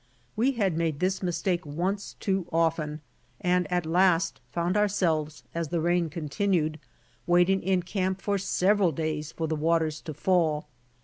We 0.35 0.53
had 0.53 0.75
made 0.79 0.99
this 0.99 1.21
mistake 1.21 1.63
once 1.63 2.15
too 2.19 2.47
often 2.51 3.01
and 3.39 3.71
at 3.71 3.85
last 3.85 4.41
found 4.49 4.75
ourselves, 4.75 5.43
as 5.53 5.67
the 5.67 5.79
rain 5.79 6.09
continued, 6.09 6.79
waiting 7.27 7.61
in 7.61 7.83
camp 7.83 8.19
for 8.19 8.39
several 8.39 8.91
days 8.91 9.31
for 9.31 9.45
the 9.47 9.55
waters 9.55 10.01
to 10.01 10.15
fall. 10.15 10.65